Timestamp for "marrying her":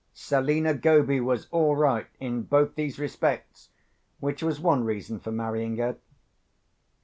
5.31-5.95